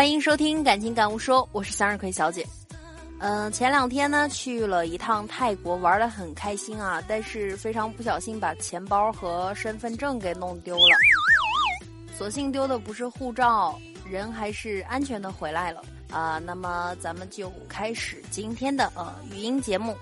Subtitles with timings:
[0.00, 2.46] 欢迎收听《感情感悟说》，我是向日葵小姐。
[3.18, 10.96] 嗯，前两天呢去了一趟泰国，玩的很开心啊，但是非常不小心把钱包和身份证给弄丢了。
[12.16, 13.78] 所幸丢的不是护照，
[14.08, 16.38] 人还是安全的回来了啊。
[16.38, 19.94] 那么咱们就开始今天的呃语音节目。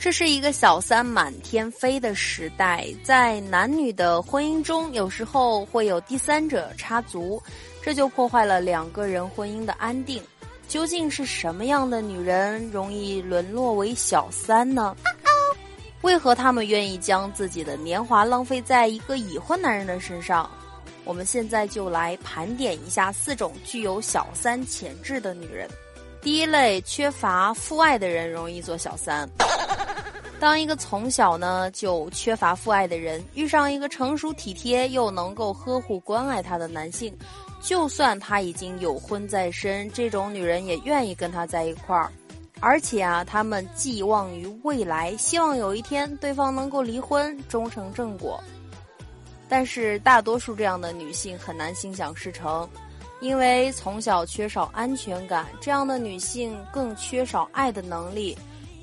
[0.00, 7.40] 这是一个小三满天飞的时代，在男女的婚姻中，有时候会有第三者插足，
[7.82, 10.22] 这就破坏了两个人婚姻的安定。
[10.66, 14.96] 究竟是什么样的女人容易沦落为小三呢？
[16.00, 20.50] 为何他们愿意将自己的年华浪费在一个已婚男人的身上？
[21.04, 25.68] 我们现在就来盘点一下四种具有小三潜质的女人。
[26.22, 29.28] 第一类，缺乏父爱的人容易做小三。
[30.40, 37.14] 当一个从小呢就缺乏父爱的人遇上一个成熟体贴又能够呵护关爱他的男性，
[37.60, 42.10] 就算他已经有婚在身，这种女人也愿意跟他在一块儿。
[42.58, 48.42] 而且啊，他们寄望于未来，希望有一天对方能够离婚，终成正果。
[49.46, 52.66] 但是大多数这样的女性很难心想事成，
[53.20, 58.36] 因为从小缺少安全感，这样的女性更缺少爱的能力。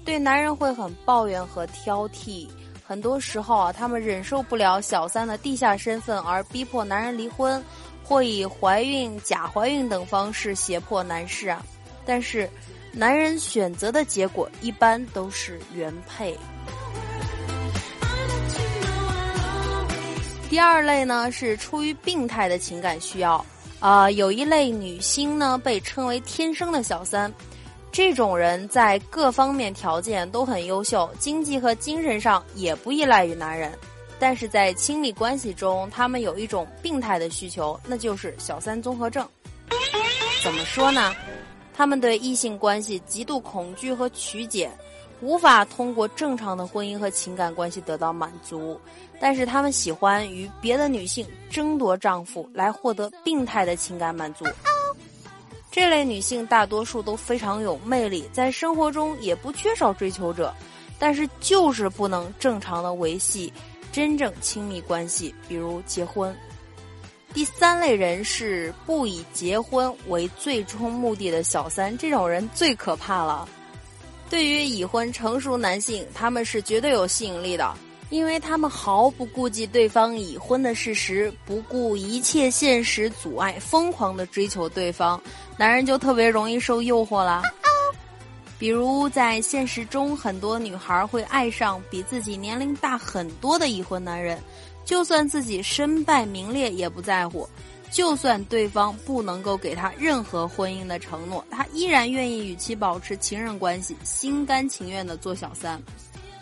[0.08, 2.48] 对男人会很抱怨和挑剔，
[2.82, 7.62] 很多时候啊，他们忍受不了小三的地下身份，而逼迫男人离婚，
[8.06, 11.62] 或以怀孕、假怀孕等方式胁迫男士啊。
[12.06, 12.50] 但是，
[12.94, 16.34] 男人选择的结果一般都是原配。
[20.50, 23.46] 第二类呢是出于病态的情感需要，
[23.82, 27.30] 啊，有一类女星呢被称为天生的小三。
[27.98, 33.74] 这种人在各方面条件都很优秀，经济和精神上也不依赖于男人，
[34.20, 39.28] 但是在亲密关系中，他们有一种病态的需求，那就是小三综合症。
[40.44, 41.12] 怎么说呢？
[41.74, 44.70] 他们对异性关系极度恐惧和曲解，
[45.20, 48.80] 无法通过正常的婚姻和情感关系得到满足，
[49.20, 54.46] 但是他们喜欢与别的女性争夺丈夫，来获得病态的情感满足。
[55.77, 60.52] 这类女性大多数都非常有魅力，在生活中也不缺少追求者，
[60.98, 63.54] 但是就是不能正常的维系
[63.92, 66.36] 真正亲密关系，比如结婚。
[67.32, 73.48] 第三类人是不以结婚为最终目的的小三，这种人最可怕了。
[74.32, 77.71] 对于已婚成熟男性，他们是绝对有吸引力的。
[78.10, 85.22] 因为他们毫不顾及对方已婚的事实，不顾一切现实阻碍，疯狂的追求对方，
[85.58, 87.42] 男人就特别容易受诱惑啦。
[88.58, 94.42] 比如在现实中，很多女孩会爱上比自己年龄大很多的已婚男人，
[94.84, 97.48] 就算自己身败名裂也不在乎，
[97.92, 105.80] 就算对方不能够给她任何婚姻的承诺，她依然愿意与其保持情人关系，心甘情愿的做小三。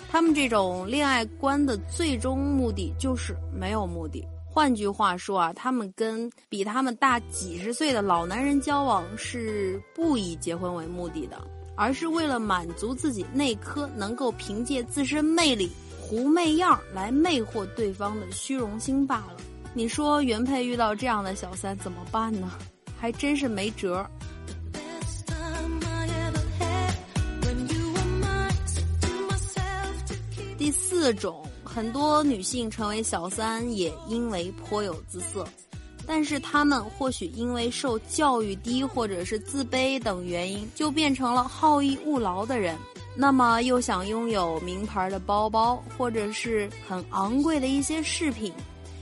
[0.10, 4.26] 他们这种恋爱观的最终目的就是没有目的。
[4.48, 11.38] 换句话说啊，他们跟比他们大几十岁的老男人交往是不以结婚为目的的，
[11.76, 19.36] 而是为了满足自己那颗能够凭借自身魅力、狐媚样来魅惑对方的虚荣心罢了。
[19.74, 22.50] 你说原配遇到这样的小三怎么办呢？
[22.98, 24.10] 还真是没辙。
[30.66, 35.48] 第四种，很多女性成为小三也因为颇有姿色，
[36.08, 42.76] 但是她们或许因为受教育低或者是自卑等原因，就变成了好逸恶劳的人。
[43.16, 48.52] 那么又想拥有名牌的包包或者是很昂贵的一些饰品，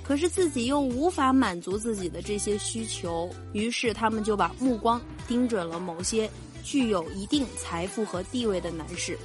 [0.03, 6.29] 可是自己又无法满足自己的这些需求，于是他们就把目光盯准了某些
[6.61, 9.17] 具有一定财富和地位的男士。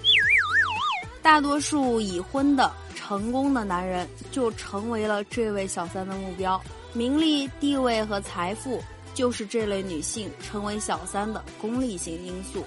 [1.23, 6.61] 大多数已婚的成功的男人就成为了这位小三的目标，
[6.93, 8.82] 名利、地位和财富
[9.15, 12.65] 就是这类女性成为小三的功利性因素。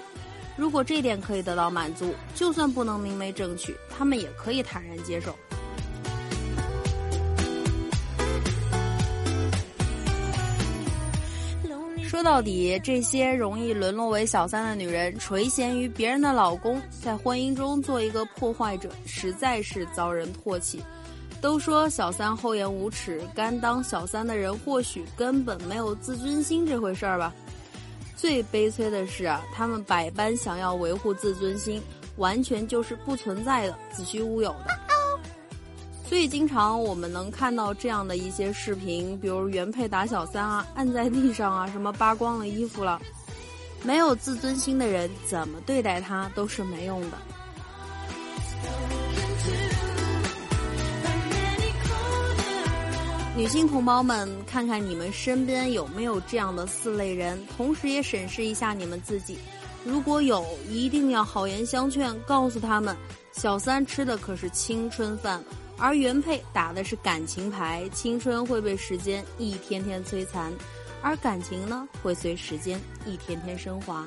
[0.56, 5.34] 如果这点可以得到满足，就算不能明媒正娶，他们也可以坦然接受。
[12.12, 20.82] 说到底，这些容易沦落为小三的女人，垂涎于别人的老公，在婚姻中做一个破坏者，实在是遭人唾弃。
[21.40, 27.32] 都说小三厚颜无耻，甘当小三的人或许根本没有自尊心这回事儿吧。
[28.14, 31.80] 最悲催的是啊，他们百般想要维护自尊心，
[32.16, 34.91] 完全就是不存在的，子虚乌有的。
[36.12, 43.00] 所以经常我们能看到这样的一些视频，比如原配打小三啊，按在地上啊，什么扒光了衣服了。
[43.82, 47.16] 没有自尊心的人，怎么对待他都是没用的。
[53.34, 59.38] 女性同胞们，看看你们身边有没有这样的四类人，同时也审视一下你们自己。
[59.82, 62.94] 如果有，一定要好言相劝，告诉他们，
[63.32, 65.42] 小三吃的可是青春饭，
[65.82, 67.88] 而原配打的是感情牌。
[67.92, 70.52] 青春会被时间一天天摧残，
[71.02, 74.06] 而感情呢，会随时间一天天升华。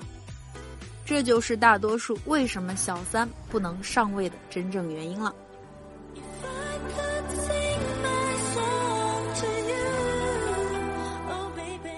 [1.06, 5.36] 这就是大多数为什么小三不能上位的真正原因了。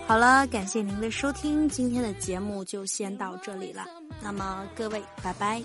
[0.07, 3.85] 好了，感谢您的收听，今天的节目就先到这里了。
[4.23, 5.61] 那么各位，拜拜。